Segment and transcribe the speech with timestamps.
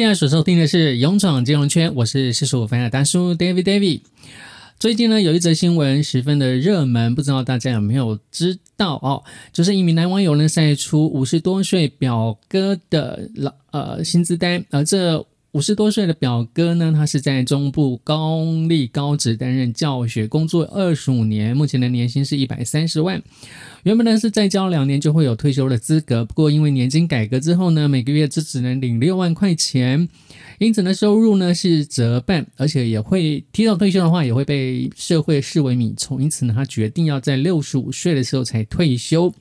[0.00, 4.00] 现在所收听的是《勇闯金融圈》，我是四十五分的大叔 David David。
[4.78, 9.22] 最近呢，有一则新闻十分的热门，不知道大家有没有知道哦？
[9.52, 15.22] 就是一名男网友呢晒出五十多岁表哥的老呃薪资单，而这
[15.52, 23.20] 五十多岁的表哥呢，他是在中部高丽高职担任教学工作二十五年，目前的年薪是一百三十万。
[23.82, 30.08] 原本呢是再交两年就会有退休的资格，不过因为年金改革之后呢，每个月只只能领六万块钱。
[30.58, 36.22] 因此呢，收入呢是折半，而且也会提早退休的话，也会被社会视为米虫。
[36.22, 39.34] 因此呢，他决定要在六十五岁的时候才退休。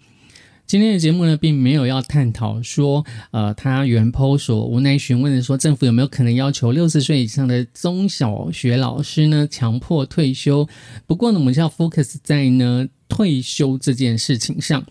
[0.69, 10.69] 今天的节目呢，并没有要探讨说，呃，他原 po 所无奈询问的说，政府有没有可能要求六十岁以上的中小学老师呢强迫退休？
[11.07, 14.85] 不过呢，我们就要 focus 在呢退休这件事情上。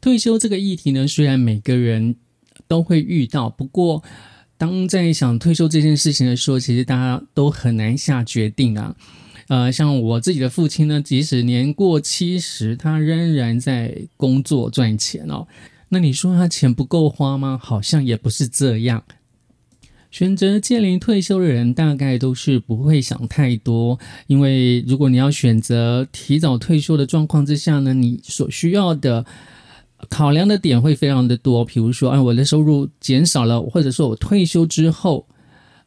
[0.00, 2.16] 退休这个议题呢，虽然每个人
[2.66, 4.02] 都会遇到，不过。
[4.58, 8.94] 当在想退休这件事情的时候，其实大家都很难下决定啊。
[9.50, 15.48] 呃，像我自己的父亲呢，即使年过七十，他仍然在工作赚钱哦。
[15.88, 17.58] 那你说他钱不够花吗？
[17.60, 19.02] 好像也不是这样。
[20.12, 29.26] 选择届龄退休的人，大概都是不会想太多，因为如果你要选择提早退休的状况之下呢，你所需要的。
[30.08, 35.26] 考量的点会非常的多，比如说，啊，我的收入减少了，或者说我退休之后，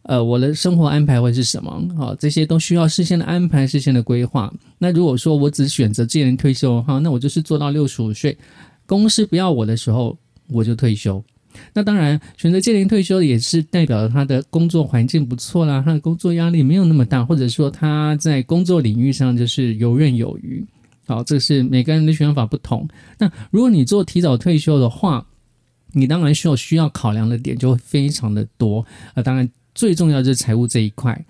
[0.04, 1.72] 呃，我的生活安排会是什么？
[1.98, 4.54] 啊，这些都需要事先的安排、事先的规划。
[4.78, 8.38] 那如果说我只选择这人退休的话，那我就是做到六十五岁，
[8.86, 10.18] 公司不要我的时候，
[10.50, 11.24] 我就退休。
[11.72, 20.66] 那当然，选择借龄退休也是代表他的工作环境不错啦，他的工作压力没有那么大，或者说他在工作领域上就是游刃有余。
[21.06, 22.88] 好，这是每个人的选法不同。
[23.20, 25.26] 那如果你做提早退休的话，
[25.92, 28.84] 你当然需要需要考量的点就非常的多。
[29.14, 31.26] 啊，当然最重要就是财务这一块。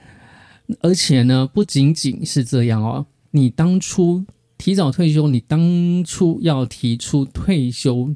[0.82, 4.26] 而且呢，不仅仅是这样哦，你当初
[4.58, 8.16] 提早退休，你当初要提出退休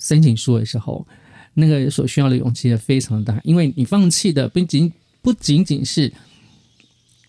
[0.00, 1.06] 申请书的时候，
[1.54, 6.12] 那个所需要的勇气也非常大，因为你放弃的不仅不仅仅是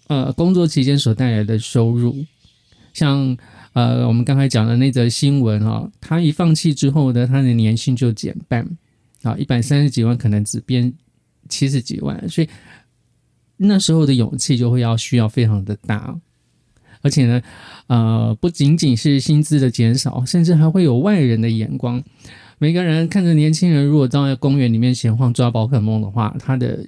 [0.07, 2.25] 呃工作期间所带来的收入。
[2.93, 3.37] 像
[3.73, 8.66] 呃，我们刚才讲的那则新闻啊，他一放弃之后呢，他的年薪就减半
[9.21, 10.91] 啊，一百三十几万可能只变
[11.47, 12.50] 七十几万，所以
[13.58, 16.19] 那时候的勇气就会要需要非常的大，
[17.02, 17.41] 而且呢，
[17.88, 22.03] 呃，不仅仅是薪资的减少，甚至还会有外人的眼光。
[22.59, 26.84] 每个人看着年轻人如果在公园里面闲晃抓宝可梦的话，他的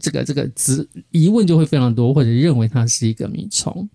[0.00, 0.50] 这个这个
[1.10, 3.88] 疑疑问就会非常多，或者认为他是一个迷虫。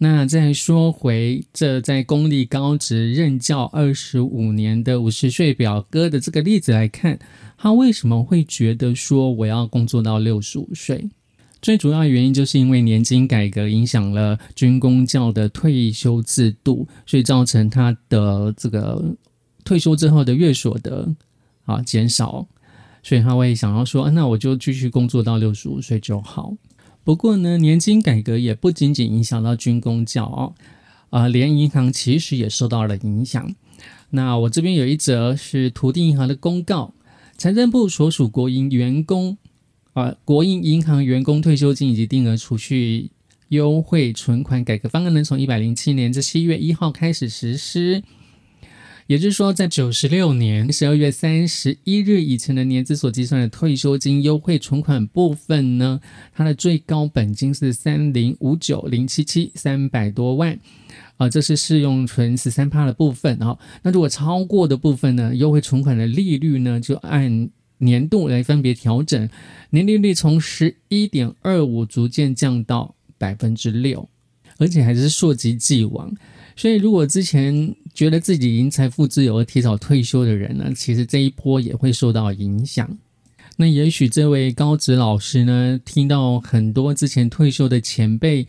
[0.00, 7.18] 那再说回这在公立高职任教二十五年的五十岁表哥的这个例子来看，
[7.56, 11.10] 他为什么会觉得说我要工作到六十五岁？
[11.60, 19.16] 最主要原因就是因为年金改革影响了军工教的退休制度，所以造成他的这个
[19.64, 21.12] 退休之后的月所得
[21.64, 22.46] 啊减少，
[23.02, 26.54] 所以他会想要说，那我就继续工作到六十五岁就好。
[27.08, 30.52] 不过呢，年金改革也不仅仅影响到军工教哦，
[31.08, 33.54] 啊，连银行其实也受到了影响。
[34.10, 36.92] 那我这边有一则是土地银行的公告，
[37.38, 39.38] 财政部所属国营员工
[39.94, 43.10] 啊，国营银行员工退休金以及定额储蓄
[43.48, 48.02] 优惠存款改革方案呢，从一百零七年这七月一号开始实施。
[49.08, 55.98] 也就是说，在九十六年十二月三十一日以前的年资所计算的退休金优惠存款部分呢，
[56.34, 60.60] 它的最高本金是三零五九零七七三百多万，
[61.16, 63.58] 啊，这是适用存十三趴的部分啊。
[63.82, 67.48] 那如果超过的部分呢，优惠存款的利率呢，就按
[67.78, 69.26] 年度来分别调整，
[69.70, 74.06] 年利率从十一点二五逐渐降到百分之六，
[74.58, 76.14] 而且还是溯及既往。
[76.58, 82.98] 所以，如果之前觉得自己已经财富自由而提早退休的人呢，其实这一波也会受到影响。
[83.56, 88.44] 那也许这位高职老师呢，听到很多之前退休的前辈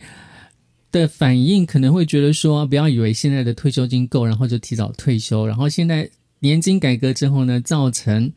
[0.90, 5.46] 的反应，可能会觉得说，不要以为现在的退休金够，然后就提早退休。
[5.46, 8.32] 然后现在年金改革之后呢，造成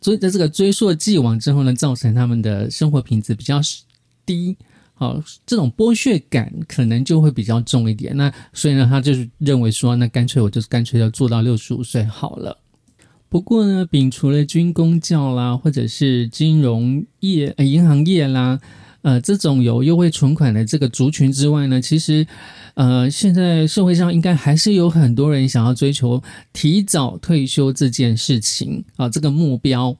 [0.00, 3.60] 追在这个追溯既往之后呢，造成他们的生活品质比较
[4.24, 4.56] 低。
[4.98, 8.16] 好，这种剥削感可能就会比较重一点。
[8.16, 12.56] 那所以呢，他就是认为说，那干脆我就干脆要做到六十五岁好了。
[13.28, 18.58] 不过呢，摒除了军工教啦，或者是金融业、呃银行业啦，
[19.02, 22.26] 呃，这种有优惠存款的这个族群之外呢，其实，
[22.72, 26.22] 呃，现在社会上应该还是有很多人想要追求
[26.54, 29.94] 提早退休这件事情啊，这个目标。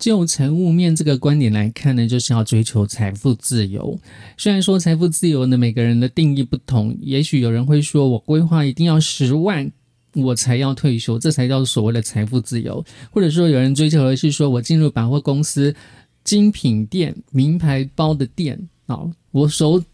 [0.00, 4.00] 就财务面这个观点来看呢，就是要追求财富自由。
[4.38, 9.70] 虽然说财富自由呢，每个人的定义不同，也许有人会说我规划一定要十万，
[10.14, 12.82] 我才要退休，这才叫所谓的财富自由。
[13.10, 15.76] 或者说有人追求的是说我进入百货公司、
[16.24, 19.00] 精品店、名牌包的店啊，
[19.32, 19.84] 我手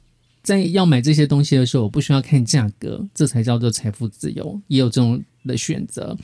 [0.41, 4.61] 在要买这些东西的时候，我不需要看价格，这才叫做财富自由。
[4.69, 6.17] 也有这种的选择。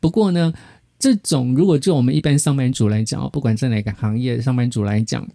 [0.00, 0.54] 不过呢。
[0.98, 5.26] 这种如果就我们一般上班族来讲，不管在哪个行业，上班族来讲，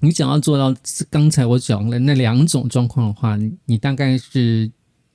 [0.00, 0.74] 你想要做到
[1.10, 4.70] 刚才我讲的那两种状况的话，你大概是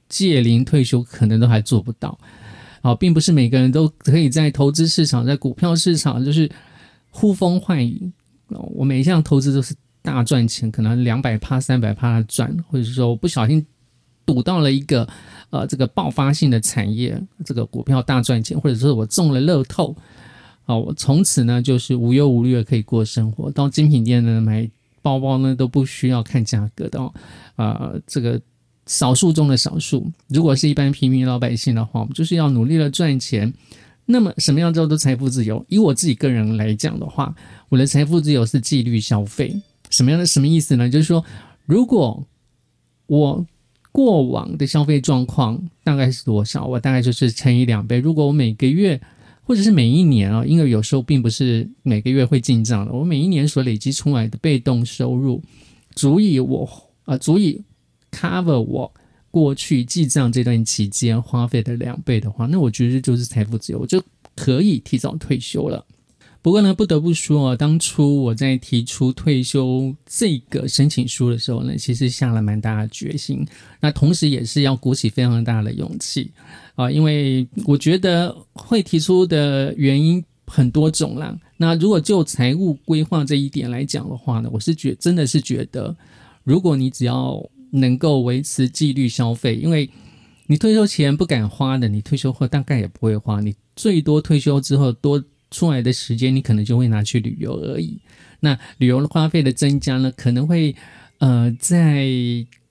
[0.09, 2.17] 届龄退休可能都还做不到。
[2.81, 6.49] 好，并不是每个人都可以在投资市场、在股票市场就是
[7.09, 8.11] 呼风唤雨。
[8.49, 13.65] 我每一项投资都是大赚钱，可能两百趴、三百趴的赚，或者是说我不小心
[14.27, 15.07] 赌到了一个。
[15.50, 19.95] 呃，这个爆发性的产业，这个股票大赚钱，或者说我中了乐透，
[20.65, 23.50] 好，我从此呢就是无忧无虑的可以过生活。
[23.50, 24.69] 到精品店呢买
[25.01, 27.00] 包包呢都不需要看价格的，
[27.56, 28.41] 啊，这个
[28.88, 30.12] 少数中的少数。
[30.27, 33.53] 如果是一般平民老百姓的话，我们就是要努力的赚钱。
[34.06, 35.65] 那么什么样叫做财富自由？
[35.69, 37.33] 以我自己个人来讲的话，
[37.69, 39.62] 我的财富自由是纪律消费。
[39.91, 40.89] 什么样的什么意思呢？
[40.89, 41.23] 就是说，
[41.65, 42.21] 如果
[43.06, 43.45] 我
[43.91, 46.65] 过往的消费状况大概是多少？
[46.65, 47.97] 我大概就是乘以两倍。
[47.97, 48.99] 如果我每个月
[49.43, 55.41] 或者是每一年啊，因为有时候并不是每个月会进账的，我每一年所累积出来的被动收入
[55.95, 56.69] 足以我
[57.05, 57.63] 啊足以
[58.11, 58.93] cover 我
[59.31, 64.03] 过去记账这段期间花费的两倍的话，那我觉得就是财富自由，我就
[64.35, 65.85] 可以提早退休了。
[66.41, 73.45] 不过呢，不得不说啊，当初我在提出退休这个申请书的时候呢，其实下了蛮大的决心。
[73.81, 76.31] 那同时也是要鼓起非常大的勇气
[76.75, 81.37] 啊，因为我觉得会提出的原因很多种啦。
[81.57, 85.93] 那如果就财务规划这一点来讲的话呢，我是觉真的是觉得，
[86.43, 89.89] 如果你只要能够维持纪律消费，因为
[90.45, 95.21] 你退休前不敢花的，你退休后大概也不会花，你最多退休之后多。
[95.49, 97.99] 出来的时间，你可能就会拿去旅游而已。
[98.39, 100.75] 那旅游的花费的增加呢，可能会
[101.17, 102.07] 呃在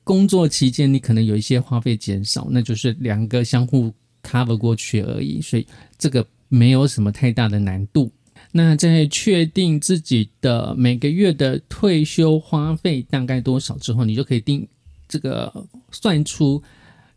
[0.05, 3.93] 工作期间，你可能有一些花费减少，那就是两个相互
[4.23, 5.41] cover 过去而已。
[5.41, 5.67] 所以
[5.99, 8.13] 这个没有什么太大的难度。
[8.53, 14.67] 那在确定自己的每个月的退休花费大概多少之后，你就可以定
[15.09, 15.53] 这个
[15.91, 16.63] 算出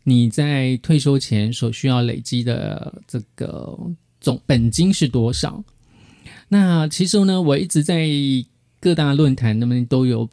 [0.02, 3.78] 你在退休前所需要累积的这个。
[4.20, 5.64] 总本金是多少？
[6.48, 8.06] 那其实呢，我一直在
[8.80, 10.28] 各大论坛那边都有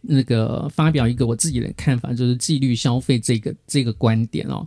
[0.00, 4.66] 那个发表一个我自己的看法，就是纪律消费这个这个观点哦。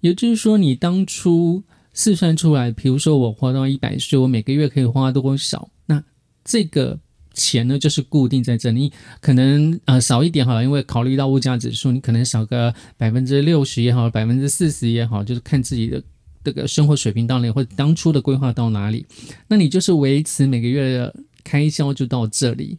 [0.00, 5.68] 也就是说，你当初试算出来，比如说我活到一百岁，我每个月可以花多少？
[5.86, 6.02] 那
[6.44, 6.98] 这个
[7.32, 16.02] 钱呢，就是固定在这里，可能呃少一点好了，因为考虑到物价指数，你可能少个百分之六十也好，百分之四十也好，就是看自己的。
[16.44, 19.06] 这个生活水平到哪里，或者当初的规划到哪里，
[19.48, 22.78] 那你就是维持每个月的开销就到这里。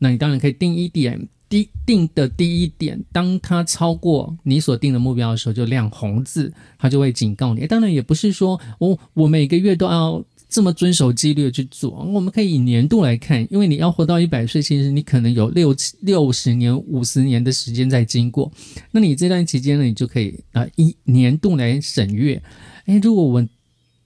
[0.00, 7.66] 那你当然可以定一点，低定的第一点，当它超过你所定的目标的时候，就亮红字，它就会警告你。
[7.66, 10.22] 当然也不是说我我每个月都要
[10.54, 18.52] 这么遵守纪律去做，我们可以以年度来看，因为你要活到一百岁，其实你可能有六六十年、五十年的时间在经过。
[18.92, 22.40] 那你这段期间呢，你就可以啊以年度来审阅。
[22.84, 23.44] 哎，如果我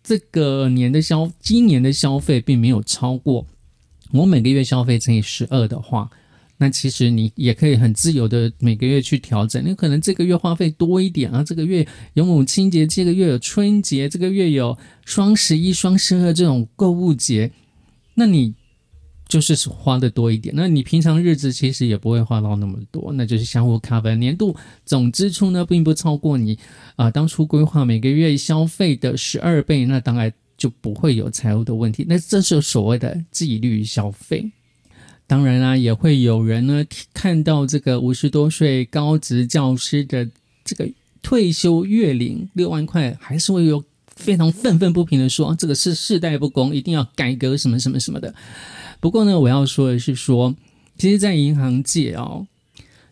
[0.02, 3.46] 这个年的消，今年的消费并没有超过
[4.12, 6.08] 我每个月消费乘以十二的话，
[6.58, 9.64] 那其实你也可以很自由的每个月去调整。
[9.64, 17.50] 你可能这个月花费多一点啊，这个月有母亲节，这个月有春节，这个月有双十一、双十二这种购物节，
[18.14, 18.54] 那你。
[19.28, 24.14] 就是花的多一点，那你平常日子其实也不会花到那么多，那就是相互 cover。
[24.14, 26.58] 年度总支出呢，并不超过你
[26.96, 32.06] 啊当初规划每个月消费的十二倍，那当然就不会有财务的问题。
[32.08, 34.50] 那这是所谓的纪律消费。
[35.28, 40.26] 当然啦，也会有人呢看到这个五十多岁高职教师的
[40.64, 40.88] 这个
[41.22, 43.84] 退休月领六万块，还是会有
[44.16, 48.34] 非常愤愤不平的说，这个是世代不公，一定要改革什么什么什么的。
[49.00, 50.56] 不过呢，我要说的是，说
[50.96, 52.46] 其实，在银行界哦，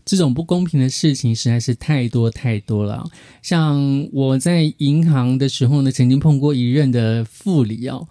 [0.07, 3.09] 这种不公平的事情实在是太多太多了。
[3.43, 8.09] 像我在银行的时候呢，曾经碰过一任的副理哦，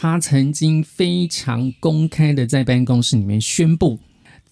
[0.00, 3.98] 他曾经非常公开的在办公室里面宣布，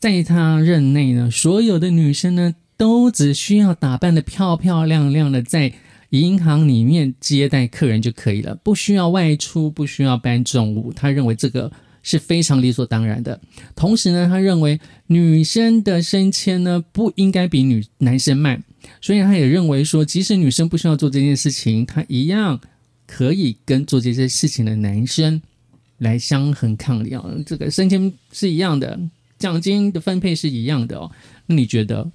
[0.00, 5.72] 在他任内呢，所有的女生呢，都只需要打扮的漂漂亮亮的，在
[6.10, 10.92] 银行里面接待客人就可以了，不需要外出，不需要搬重物。
[10.92, 11.70] 他认为这个。
[12.08, 13.40] 是非常理所当然的。
[13.74, 18.62] 同时呢，他认为女生的升迁呢不应该比女男生慢，
[19.00, 22.60] 所以他也认为说，即使女生不需要做这件事情，他一样
[23.06, 25.40] 可以跟做这些事情的男生
[25.98, 27.24] 来相衡抗力啊。
[27.46, 28.98] 这个升迁是一样的，
[29.38, 31.10] 奖金的分配是一样的哦。
[31.46, 32.10] 那你觉得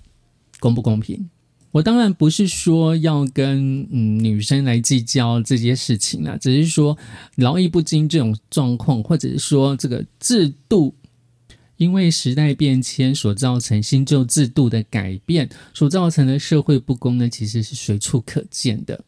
[0.60, 1.30] 公不公平？
[1.72, 6.98] 我当然不是说要跟嗯女生来计较这些事情啦，只是说
[7.36, 10.94] 劳逸不均这种状况，或者是说这个制度
[11.78, 19.06] 因为时代变迁所造成新旧制度的改变所造成的社会不公呢，其实是随处可见的。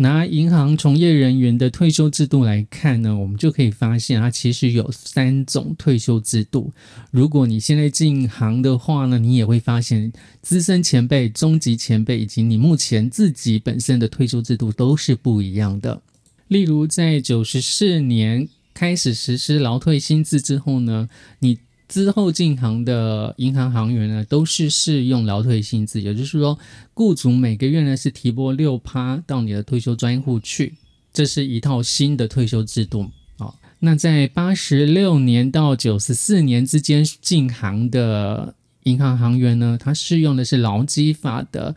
[0.00, 6.72] 拿银行从业人员的退休制度来看呢，我们就可以发现，它其实有三种退休制度。
[7.10, 16.00] 如果你现在进行的话呢，你也会发现，资深前辈、中级前辈以及你目前自己本身的退休制度都是不一样的。
[16.48, 21.08] 例如，在九十四年开始实施劳退新制之后呢，
[21.40, 21.58] 你。
[21.90, 26.56] 之后进行的银行行员呢，都是适用劳退薪资，也就是说，
[26.94, 30.76] 雇主每个月呢是提拨六趴到你的退休专户去，
[31.12, 33.52] 这是一套新的退休制度啊。
[33.80, 38.54] 那在八十六年到九十四年之间进行的
[38.84, 41.74] 银行行员呢，他适用的是劳基法的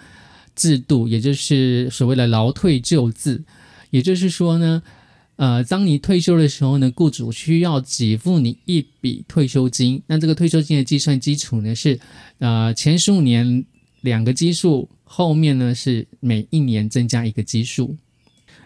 [0.55, 3.43] 制度，也就是所谓的劳退旧制，
[3.89, 4.83] 也就是说呢。
[5.35, 10.01] 呃，当你退休的时候呢，雇主需要给付你一笔退休金。
[10.07, 11.99] 那这个退休金的计算基础呢是，
[12.37, 13.65] 呃，前十五年
[14.01, 17.97] 两个基数，后面呢是每一年增加一个基数。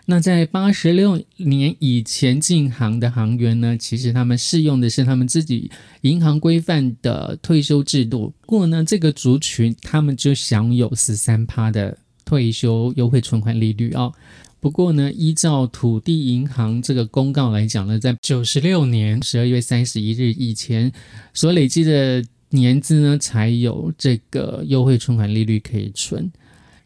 [0.10, 5.70] 那在八十六年以前进行的行员呢，其实他们适用的是他们自己
[6.02, 8.34] 银行规范的退休制度。
[8.42, 14.12] 不过呢，这个族群他们就享有十三趴的退休优惠存款利率啊。
[14.60, 20.92] 不过呢，依照土地银行这个公告来讲呢，在九十六年十二月三十一日以前
[21.34, 26.32] 所累积的年资呢，才有这个优惠存款利率可以存。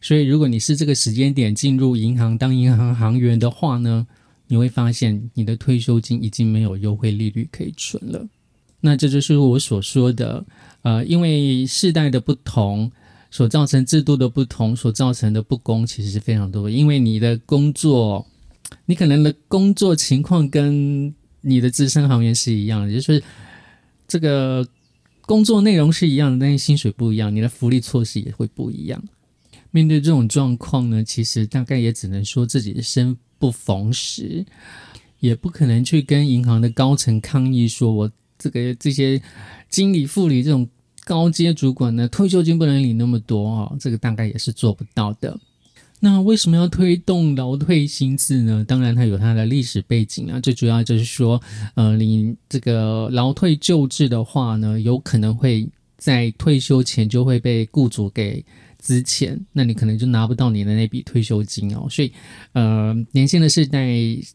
[0.02, 4.06] 所以，如果你是这个时间点进入银行当银行行员的话呢，
[4.48, 8.28] 你会发现你的退休金已经没有优惠利率可以存了。
[8.80, 10.44] 那这就是我所说的，
[10.82, 12.92] 呃，因为世代的不同。
[13.32, 16.68] 所造成制度的不同，所造成的不公，其实是非常多。
[16.68, 18.26] 因为你的工作，
[18.84, 23.22] 你可能的工作情况跟你的资深行业是一样的，就是
[24.06, 24.68] 这个
[25.22, 29.02] 工作内容是一样的，但是薪水不一样，你的福利措施也会不一样。
[29.70, 34.44] 面对这种状况呢，其实大概也只能说自己生不逢时，
[35.20, 39.22] 也不可能去跟银行的高层抗议，说我这个这些
[39.70, 40.68] 经理、副理这种。
[41.04, 45.38] 高阶主管呢，退休金不能领那么多啊，这个大概也是做不到的。
[46.04, 48.64] 那为什么要推动劳退薪资呢？
[48.66, 51.40] 当然它有它的历史背景啊，最主要就是说，
[51.74, 58.44] 呃，你这个劳退旧制的话呢，有可能会在退休前就会被雇主给
[58.78, 61.86] 资遣，那你可能就拿不到你的那笔退休金哦。
[61.88, 62.12] 所以，
[62.52, 63.88] 呃，年轻的世代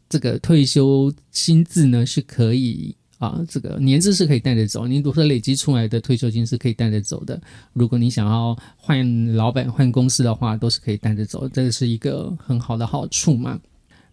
[0.08, 2.96] 这个退休薪资呢是可以。
[3.18, 7.42] 啊，这个年资是可以带着走，你如果累积出来的退休金是可以带着走的。
[7.74, 13.60] 如果你想要换老板、换公司的话，都是可以带着走，这是一个很好的好处嘛。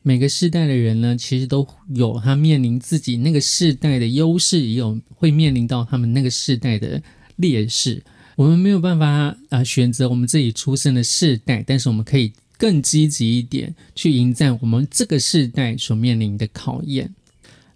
[0.03, 7.03] 每个世代的人呢，其实都有他面临自己那个世代的优势，也有会面临到他们那个世代的
[7.37, 8.03] 劣势。
[8.37, 17.15] 我们没有办法啊选择我们自己出生的世代，但是我们可以更积极一点去迎战我们这个世代所面临的考验。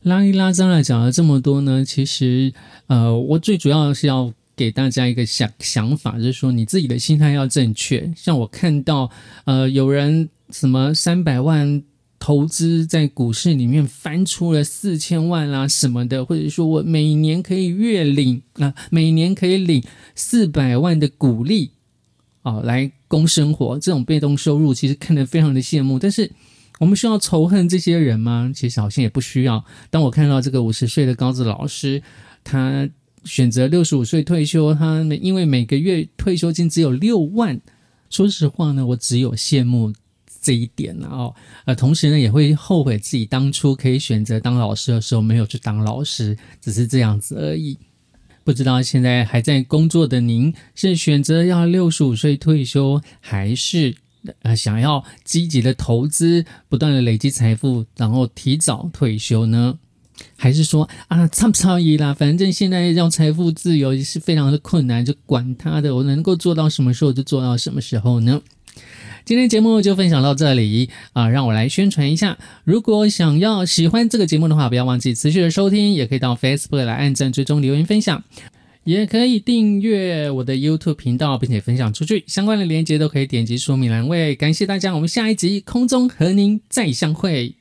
[0.08, 2.52] 拉一拉张来讲了这么多呢，其实，
[2.88, 8.10] 呃，我最主要是要给大家一个想想法，就是说你自己的心态要正确。
[8.16, 9.10] 像我看到，
[9.44, 11.82] 呃，有人什么三百万
[12.18, 19.84] 投资在股市里面翻出了四千万啦什么的，或者说我每年可以月领啊，每年可以领
[20.14, 21.70] 四百万的股利
[22.42, 26.30] 啊，来供生活，这种被动收入其实看得非常的羡慕，但是。
[26.78, 28.50] 我们需要仇恨这些人吗？
[28.54, 29.64] 其实好像也不需要。
[29.90, 32.02] 当我看到这个五十岁的高子老师，
[32.42, 32.88] 他
[33.24, 37.60] 选择六十五岁退休，他因为每个月退休金只有六万。
[38.08, 39.92] 说实话呢，我只有羡慕
[40.40, 41.34] 这一点了哦。
[41.66, 47.76] 呃，同时呢，也会后悔自己当初可以选择当老师的时候没有去当老师，只是这样子而已。
[48.44, 53.94] 不知道现在还在工作的您，是选择要六十五岁退休，还是？
[54.42, 59.78] 呃，想要积极的投资，不断的累积财富，然后提早退休呢？
[60.36, 62.12] 还是说啊，差不差异啦？
[62.12, 68.42] 反正现在要财富自由也是非常的困难，就管他的，我能够做到什么时候就做到什么时候呢？
[69.24, 72.38] 今天节目就分享到这里啊，让我来宣传一下。
[72.64, 78.24] 如果想要喜欢这个节目的话，不要忘记持续的收听，也可以到 Facebook 来按赞、追踪、留言、分享，
[78.88, 82.24] 也可以订阅我的 YouTube 频道，并且分享出去。
[82.26, 84.34] 相关的链接都可以点击说明栏位。
[84.34, 87.57] 感谢大家，我们下一集空中和您再相会。